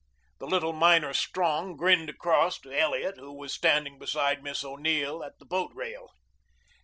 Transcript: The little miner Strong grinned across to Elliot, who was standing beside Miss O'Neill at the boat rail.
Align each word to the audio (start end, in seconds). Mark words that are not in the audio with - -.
The 0.39 0.47
little 0.47 0.73
miner 0.73 1.13
Strong 1.13 1.77
grinned 1.77 2.09
across 2.09 2.59
to 2.61 2.71
Elliot, 2.75 3.17
who 3.19 3.31
was 3.33 3.53
standing 3.53 3.99
beside 3.99 4.41
Miss 4.41 4.63
O'Neill 4.63 5.23
at 5.23 5.37
the 5.37 5.45
boat 5.45 5.71
rail. 5.75 6.09